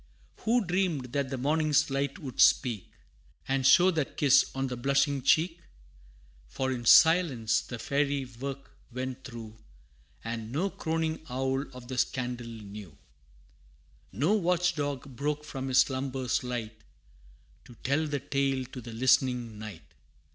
[0.37, 2.91] Who dreamed that the morning's light would speak,
[3.47, 5.59] And show that kiss on the blushing cheek?
[6.47, 9.57] For in silence the fairy work went through
[10.23, 12.97] And no croning owl of the scandal knew:
[14.11, 16.81] No watch dog broke from his slumbers light,
[17.65, 19.83] To tell the tale to the listening night.